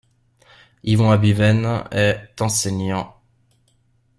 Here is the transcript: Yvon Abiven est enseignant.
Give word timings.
Yvon 0.83 1.11
Abiven 1.13 1.85
est 1.91 2.41
enseignant. 2.41 3.21